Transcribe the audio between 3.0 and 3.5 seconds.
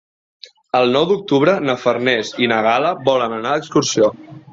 volen